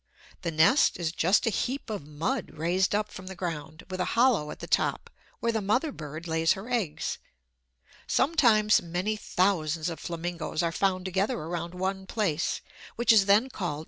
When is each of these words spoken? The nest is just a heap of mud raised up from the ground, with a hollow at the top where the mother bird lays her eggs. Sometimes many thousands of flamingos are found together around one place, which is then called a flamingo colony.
The 0.41 0.49
nest 0.49 0.97
is 0.97 1.11
just 1.11 1.45
a 1.45 1.51
heap 1.51 1.91
of 1.91 2.07
mud 2.07 2.53
raised 2.55 2.95
up 2.95 3.11
from 3.11 3.27
the 3.27 3.35
ground, 3.35 3.83
with 3.87 3.99
a 3.99 4.05
hollow 4.17 4.49
at 4.49 4.57
the 4.57 4.65
top 4.65 5.11
where 5.39 5.51
the 5.51 5.61
mother 5.61 5.91
bird 5.91 6.27
lays 6.27 6.53
her 6.53 6.67
eggs. 6.71 7.19
Sometimes 8.07 8.81
many 8.81 9.15
thousands 9.15 9.89
of 9.89 9.99
flamingos 9.99 10.63
are 10.63 10.71
found 10.71 11.05
together 11.05 11.37
around 11.37 11.75
one 11.75 12.07
place, 12.07 12.61
which 12.95 13.11
is 13.13 13.27
then 13.27 13.41
called 13.49 13.49
a 13.49 13.49
flamingo 13.49 13.57
colony. 13.59 13.79